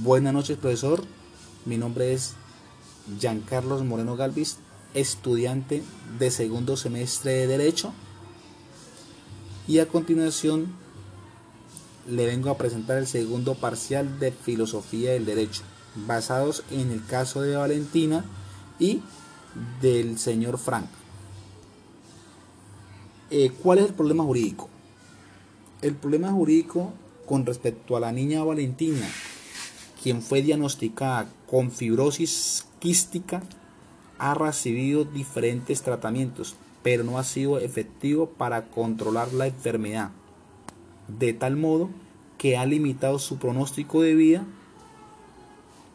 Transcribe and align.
Buenas 0.00 0.32
noches, 0.32 0.56
profesor. 0.56 1.04
Mi 1.66 1.76
nombre 1.76 2.14
es 2.14 2.32
Giancarlos 3.20 3.84
Moreno 3.84 4.16
Galvis, 4.16 4.56
estudiante 4.94 5.82
de 6.18 6.30
segundo 6.30 6.78
semestre 6.78 7.32
de 7.32 7.46
Derecho. 7.46 7.92
Y 9.68 9.80
a 9.80 9.88
continuación 9.88 10.72
le 12.08 12.24
vengo 12.24 12.48
a 12.48 12.56
presentar 12.56 12.96
el 12.96 13.06
segundo 13.06 13.54
parcial 13.54 14.18
de 14.18 14.32
Filosofía 14.32 15.12
del 15.12 15.26
Derecho, 15.26 15.60
basados 16.06 16.64
en 16.70 16.90
el 16.90 17.04
caso 17.04 17.42
de 17.42 17.56
Valentina 17.56 18.24
y 18.78 19.02
del 19.82 20.18
señor 20.18 20.56
Frank. 20.56 20.86
Eh, 23.28 23.52
¿Cuál 23.62 23.80
es 23.80 23.86
el 23.88 23.94
problema 23.94 24.24
jurídico? 24.24 24.70
El 25.82 25.94
problema 25.96 26.32
jurídico 26.32 26.94
con 27.26 27.44
respecto 27.44 27.94
a 27.94 28.00
la 28.00 28.10
niña 28.10 28.42
Valentina 28.42 29.06
quien 30.02 30.20
fue 30.20 30.42
diagnosticada 30.42 31.28
con 31.48 31.70
fibrosis 31.70 32.66
quística, 32.80 33.42
ha 34.18 34.34
recibido 34.34 35.04
diferentes 35.04 35.82
tratamientos, 35.82 36.56
pero 36.82 37.04
no 37.04 37.18
ha 37.18 37.24
sido 37.24 37.58
efectivo 37.58 38.26
para 38.26 38.66
controlar 38.66 39.32
la 39.32 39.46
enfermedad, 39.46 40.10
de 41.06 41.32
tal 41.32 41.56
modo 41.56 41.90
que 42.38 42.56
ha 42.56 42.66
limitado 42.66 43.18
su 43.20 43.38
pronóstico 43.38 44.02
de 44.02 44.14
vida. 44.14 44.44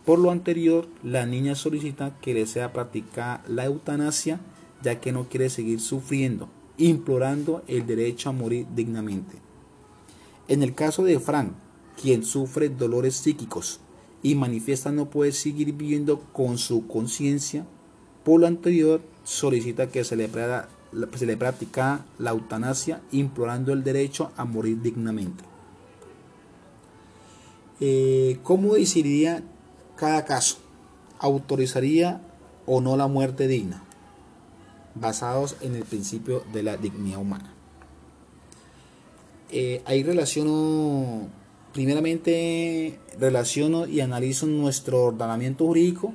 Por 0.06 0.20
lo 0.20 0.32
anterior, 0.32 0.88
la 1.04 1.26
niña 1.26 1.56
solicita 1.56 2.16
que 2.22 2.34
le 2.34 2.48
sea 2.48 2.72
practicada 2.72 3.44
la 3.48 3.66
eutanasia, 3.66 4.40
ya 4.82 5.02
que 5.02 5.12
no 5.12 5.28
quiere 5.28 5.50
seguir 5.50 5.82
sufriendo, 5.82 6.48
implorando 6.78 7.64
el 7.68 7.86
derecho 7.86 8.30
a 8.30 8.34
morir 8.34 8.68
dignamente. 8.74 9.38
En 10.48 10.64
el 10.64 10.74
caso 10.76 11.04
de 11.04 11.20
Frank, 11.20 11.52
quien 12.02 12.24
sufre 12.24 12.70
dolores 12.70 13.16
psíquicos, 13.16 13.82
y 14.24 14.36
manifiesta 14.36 14.92
no 14.92 15.10
puede 15.10 15.32
seguir 15.32 15.74
viviendo 15.74 16.20
con 16.34 16.58
su 16.58 16.88
conciencia, 16.88 17.66
por 18.24 18.42
lo 18.42 18.48
anterior 18.48 19.02
solicita 19.24 19.88
que 19.88 20.04
se 20.04 20.16
le, 20.16 20.28
practica 21.38 22.06
la 22.18 22.32
eutanasia 22.32 23.02
implorando 23.12 23.74
el 23.74 23.84
derecho 23.84 24.32
a 24.38 24.46
morir 24.46 24.82
dignamente. 24.82 25.44
Eh, 27.80 28.40
¿Cómo 28.44 28.74
decidiría 28.74 29.44
cada 29.96 30.26
caso? 30.26 30.58
¿Autorizaría 31.20 32.22
o 32.66 32.82
no 32.82 32.98
la 32.98 33.08
muerte 33.08 33.48
digna? 33.48 33.84
Basados 34.96 35.58
en 35.62 35.76
el 35.76 35.84
principio 35.84 36.44
de 36.52 36.64
la 36.64 36.78
dignidad 36.78 37.20
humana. 37.20 37.54
Eh, 39.52 39.82
ahí 39.86 40.04
relaciono 40.04 41.30
Primeramente 41.78 42.98
relaciono 43.20 43.86
y 43.86 44.00
analizo 44.00 44.48
nuestro 44.48 45.04
ordenamiento 45.04 45.68
jurídico 45.68 46.12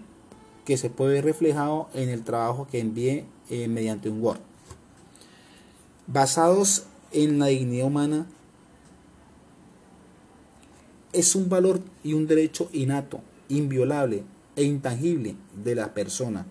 que 0.65 0.77
se 0.77 0.91
puede 0.91 1.13
ver 1.13 1.25
reflejado 1.25 1.89
en 1.95 2.09
el 2.09 2.25
trabajo 2.25 2.67
que 2.69 2.81
envié 2.81 3.27
eh, 3.49 3.69
mediante 3.69 4.11
un 4.11 4.21
Word. 4.21 4.41
Basados 6.09 6.87
en 7.13 7.39
la 7.39 7.47
dignidad 7.47 7.87
humana, 7.87 8.27
es 11.13 11.37
un 11.37 11.49
valor 11.49 11.81
y 12.03 12.15
un 12.15 12.27
derecho 12.27 12.69
innato, 12.73 13.21
inviolable 13.49 14.25
e 14.57 14.65
intangible 14.65 15.37
de 15.63 15.77
la 15.77 15.95
persona. 15.95 16.45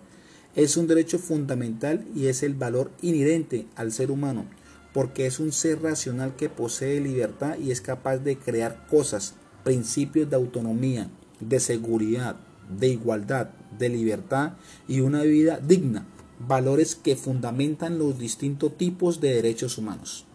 Es 0.56 0.78
un 0.78 0.86
derecho 0.86 1.18
fundamental 1.18 2.02
y 2.16 2.28
es 2.28 2.42
el 2.42 2.54
valor 2.54 2.90
inherente 3.02 3.66
al 3.76 3.92
ser 3.92 4.10
humano 4.10 4.46
porque 4.92 5.26
es 5.26 5.40
un 5.40 5.52
ser 5.52 5.82
racional 5.82 6.36
que 6.36 6.48
posee 6.48 7.00
libertad 7.00 7.56
y 7.58 7.70
es 7.70 7.80
capaz 7.80 8.18
de 8.18 8.36
crear 8.36 8.86
cosas, 8.88 9.34
principios 9.64 10.28
de 10.28 10.36
autonomía, 10.36 11.10
de 11.40 11.60
seguridad, 11.60 12.36
de 12.78 12.88
igualdad, 12.88 13.50
de 13.78 13.88
libertad 13.88 14.54
y 14.88 15.00
una 15.00 15.22
vida 15.22 15.58
digna, 15.58 16.06
valores 16.38 16.94
que 16.96 17.16
fundamentan 17.16 17.98
los 17.98 18.18
distintos 18.18 18.76
tipos 18.76 19.20
de 19.20 19.34
derechos 19.34 19.78
humanos. 19.78 20.26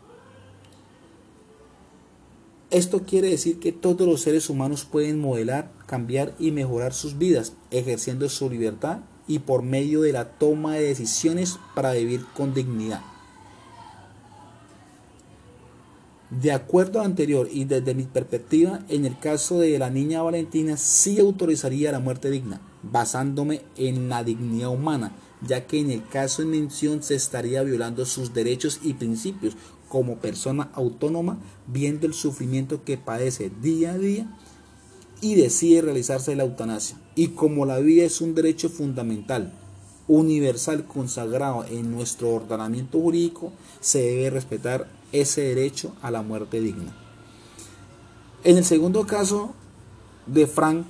Esto 2.69 3.03
quiere 3.03 3.29
decir 3.29 3.59
que 3.59 3.71
todos 3.71 4.05
los 4.05 4.21
seres 4.21 4.49
humanos 4.49 4.83
pueden 4.83 5.21
modelar, 5.21 5.71
cambiar 5.85 6.35
y 6.37 6.51
mejorar 6.51 6.93
sus 6.93 7.17
vidas, 7.17 7.53
ejerciendo 7.71 8.27
su 8.27 8.49
libertad 8.49 8.99
y 9.25 9.39
por 9.39 9.63
medio 9.63 10.01
de 10.01 10.11
la 10.11 10.37
toma 10.37 10.75
de 10.75 10.83
decisiones 10.83 11.57
para 11.75 11.93
vivir 11.93 12.25
con 12.35 12.53
dignidad. 12.53 13.01
De 16.29 16.51
acuerdo 16.51 16.99
a 16.99 17.05
anterior 17.05 17.47
y 17.49 17.63
desde 17.63 17.95
mi 17.95 18.03
perspectiva, 18.03 18.81
en 18.89 19.05
el 19.05 19.17
caso 19.17 19.59
de 19.59 19.79
la 19.79 19.89
niña 19.89 20.21
Valentina 20.21 20.75
sí 20.75 21.19
autorizaría 21.19 21.93
la 21.93 22.01
muerte 22.01 22.29
digna, 22.29 22.59
basándome 22.83 23.61
en 23.77 24.09
la 24.09 24.25
dignidad 24.25 24.69
humana, 24.69 25.15
ya 25.41 25.65
que 25.67 25.79
en 25.79 25.89
el 25.89 26.05
caso 26.05 26.41
en 26.41 26.49
mención 26.49 27.01
se 27.01 27.15
estaría 27.15 27.63
violando 27.63 28.05
sus 28.05 28.33
derechos 28.33 28.81
y 28.83 28.95
principios 28.95 29.55
como 29.87 30.17
persona 30.17 30.69
autónoma, 30.73 31.39
viendo 31.65 32.05
el 32.05 32.13
sufrimiento 32.13 32.83
que 32.83 32.97
padece 32.97 33.49
día 33.61 33.93
a 33.93 33.97
día 33.97 34.27
y 35.21 35.35
decide 35.35 35.81
realizarse 35.81 36.35
la 36.35 36.43
eutanasia. 36.43 36.97
Y 37.15 37.29
como 37.29 37.65
la 37.65 37.79
vida 37.79 38.03
es 38.03 38.19
un 38.19 38.35
derecho 38.35 38.67
fundamental, 38.67 39.53
universal 40.09 40.85
consagrado 40.85 41.63
en 41.69 41.89
nuestro 41.89 42.33
ordenamiento 42.33 42.99
jurídico, 42.99 43.53
se 43.79 44.01
debe 44.01 44.29
respetar 44.29 44.96
ese 45.11 45.41
derecho 45.41 45.95
a 46.01 46.11
la 46.11 46.21
muerte 46.21 46.59
digna. 46.59 46.95
En 48.43 48.57
el 48.57 48.65
segundo 48.65 49.05
caso 49.07 49.53
de 50.25 50.47
Frank, 50.47 50.85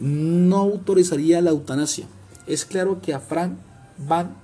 no 0.00 0.58
autorizaría 0.58 1.40
la 1.40 1.50
eutanasia. 1.50 2.06
Es 2.46 2.64
claro 2.64 3.00
que 3.00 3.14
a 3.14 3.20
Frank 3.20 3.56
Van 3.98 4.36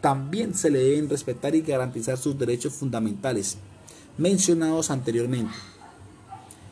también 0.00 0.54
se 0.54 0.70
le 0.70 0.80
deben 0.80 1.08
respetar 1.08 1.54
y 1.54 1.62
garantizar 1.62 2.16
sus 2.16 2.38
derechos 2.38 2.72
fundamentales 2.74 3.56
mencionados 4.18 4.90
anteriormente. 4.90 5.52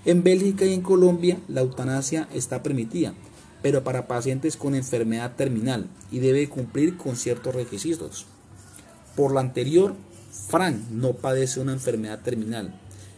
En 0.05 0.23
Bélgica 0.23 0.65
y 0.65 0.75
en 0.75 0.83
Colombia 0.83 1.39
la 1.49 1.61
eutanasia 1.61 2.29
está 2.33 2.63
permitida, 2.63 3.15
pero 3.63 3.85
para 3.85 4.07
pacientes 4.07 4.57
con 4.57 4.75
enfermedad 4.75 5.37
terminal 5.37 5.87
y 6.11 6.19
debe 6.21 6.49
cumplir 6.49 6.97
con 6.97 7.17
ciertos 7.17 7.55
requisitos. 7.55 8.27
Por 9.17 9.33
lo 9.33 9.41
anterior, 9.41 9.95
Frank 10.31 10.77
no 10.91 11.15
padece 11.15 11.61
una 11.61 11.73
enfermedad 11.73 12.21
terminal 12.23 12.73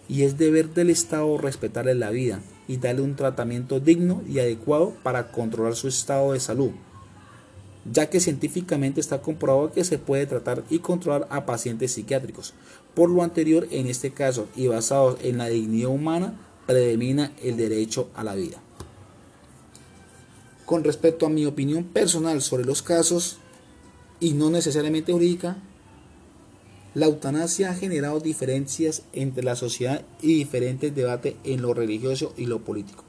y 0.09 0.23
es 0.23 0.39
deber 0.39 0.73
del 0.73 0.91
Estado 0.91 1.39
respetarle 1.39 1.95
la 1.95 2.11
vida 2.11 2.41
y 2.69 2.79
darle 2.79 3.03
un 3.03 3.17
tratamiento 3.17 3.81
digno 3.81 4.23
y 4.29 4.39
adecuado 4.39 4.95
para 5.03 5.31
controlar 5.31 5.77
su 5.77 5.89
estado 5.89 6.33
de 6.33 6.41
salud, 6.41 6.71
ya 7.91 8.09
que 8.09 8.21
científicamente 8.21 9.01
está 9.01 9.21
comprobado 9.21 9.73
que 9.73 9.85
se 9.85 9.99
puede 9.99 10.27
tratar 10.27 10.65
y 10.71 10.79
controlar 10.79 11.27
a 11.31 11.45
pacientes 11.45 11.93
psiquiátricos. 11.93 12.55
Por 12.95 13.11
lo 13.11 13.23
anterior, 13.23 13.67
en 13.71 13.87
este 13.87 14.13
caso 14.13 14.49
y 14.57 14.69
basado 14.69 15.19
en 15.23 15.39
la 15.39 15.49
dignidad 15.49 15.91
humana, 15.91 16.39
predomina 16.67 17.33
el 17.43 17.57
derecho 17.57 18.09
a 18.15 18.25
la 18.25 18.35
vida. 18.35 18.59
Con 20.65 20.85
respecto 20.85 21.27
a 21.27 21.31
mi 21.31 21.45
opinión 21.45 21.85
personal 21.85 22.41
sobre 22.41 22.65
los 22.65 22.83
casos, 22.83 23.39
y 24.21 24.35
no 24.35 24.51
necesariamente 24.51 25.13
jurídica, 25.13 25.57
la 26.95 27.07
eutanasia 27.07 27.71
ha 27.71 27.75
generado 27.75 28.21
diferencias 28.21 29.03
entre 29.13 29.43
la 29.43 29.57
sociedad 29.57 30.05
y 30.21 30.35
diferentes 30.35 30.95
debates 30.95 31.35
en 31.45 31.63
lo 31.63 31.73
religioso 31.73 32.35
y 32.37 32.47
lo 32.47 32.61
político. 32.61 33.05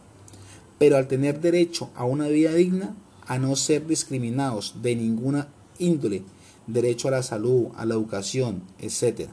Pero 0.80 0.96
al 0.96 1.08
tener 1.08 1.42
derecho 1.42 1.90
a 1.96 2.06
una 2.06 2.28
vida 2.28 2.54
digna, 2.54 2.96
a 3.26 3.40
no 3.40 3.56
ser 3.56 3.86
discriminados 3.86 4.76
de 4.82 4.96
ninguna 4.96 5.50
índole, 5.80 6.24
derecho 6.68 7.10
a 7.10 7.12
la 7.12 7.24
salud, 7.24 7.68
a 7.76 7.86
la 7.86 7.96
educación, 7.96 8.64
etc. 8.80 9.30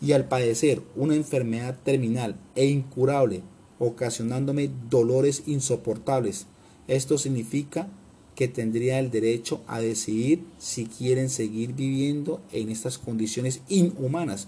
Y 0.00 0.12
al 0.12 0.28
padecer 0.28 0.82
una 0.94 1.14
enfermedad 1.14 1.76
terminal 1.82 2.36
e 2.54 2.66
incurable, 2.66 3.42
ocasionándome 3.78 4.70
dolores 4.88 5.42
insoportables, 5.46 6.46
esto 6.88 7.18
significa 7.18 7.88
que 8.36 8.46
tendría 8.46 9.00
el 9.00 9.10
derecho 9.10 9.62
a 9.66 9.80
decidir 9.80 10.44
si 10.58 10.84
quieren 10.84 11.30
seguir 11.30 11.72
viviendo 11.72 12.40
en 12.52 12.68
estas 12.70 12.98
condiciones 12.98 13.62
inhumanas 13.68 14.46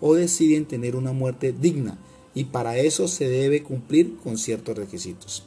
o 0.00 0.14
deciden 0.14 0.66
tener 0.66 0.96
una 0.96 1.12
muerte 1.12 1.54
digna 1.58 1.98
y 2.34 2.44
para 2.44 2.76
eso 2.76 3.08
se 3.08 3.28
debe 3.28 3.62
cumplir 3.62 4.16
con 4.22 4.36
ciertos 4.36 4.76
requisitos. 4.76 5.44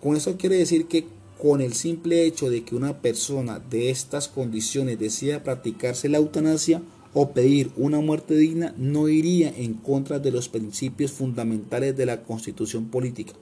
Con 0.00 0.16
eso 0.16 0.36
quiere 0.36 0.56
decir 0.56 0.86
que 0.86 1.06
con 1.40 1.60
el 1.60 1.74
simple 1.74 2.24
hecho 2.24 2.50
de 2.50 2.64
que 2.64 2.74
una 2.74 3.00
persona 3.00 3.58
de 3.58 3.90
estas 3.90 4.28
condiciones 4.28 4.98
decida 4.98 5.42
practicarse 5.42 6.08
la 6.08 6.18
eutanasia 6.18 6.82
o 7.14 7.32
pedir 7.32 7.70
una 7.76 8.00
muerte 8.00 8.36
digna 8.36 8.74
no 8.76 9.08
iría 9.08 9.52
en 9.56 9.74
contra 9.74 10.18
de 10.18 10.30
los 10.30 10.48
principios 10.48 11.12
fundamentales 11.12 11.96
de 11.96 12.06
la 12.06 12.22
constitución 12.22 12.86
política. 12.86 13.32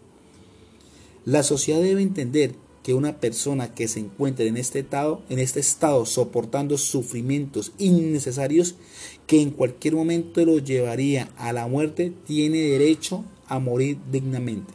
La 1.24 1.42
sociedad 1.42 1.80
debe 1.80 2.02
entender 2.02 2.54
que 2.86 2.94
una 2.94 3.18
persona 3.18 3.74
que 3.74 3.88
se 3.88 3.98
encuentre 3.98 4.46
en 4.46 4.56
este 4.56 4.78
estado, 4.78 5.20
en 5.28 5.40
este 5.40 5.58
estado 5.58 6.06
soportando 6.06 6.78
sufrimientos 6.78 7.72
innecesarios 7.78 8.76
que 9.26 9.42
en 9.42 9.50
cualquier 9.50 9.96
momento 9.96 10.44
lo 10.44 10.58
llevaría 10.58 11.28
a 11.36 11.52
la 11.52 11.66
muerte, 11.66 12.12
tiene 12.28 12.58
derecho 12.58 13.24
a 13.48 13.58
morir 13.58 13.98
dignamente. 14.12 14.72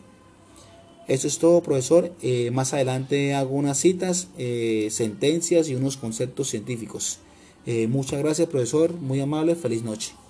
Eso 1.08 1.25
es 1.25 1.40
todo, 1.40 1.63
profesor. 1.63 2.13
Eh, 2.22 2.52
más 2.52 2.74
adelante 2.74 3.34
hago 3.34 3.56
unas 3.56 3.78
citas, 3.78 4.28
eh, 4.38 4.90
sentencias 4.92 5.69
y 5.69 5.75
unos 5.75 5.96
conceptos 5.96 6.50
científicos. 6.50 7.19
muchas 7.88 8.19
gracias, 8.19 8.50
profesor. 8.50 8.92
Muy 8.92 9.22
amable. 9.22 9.56
Feliz 9.56 9.84
noche. 9.84 10.20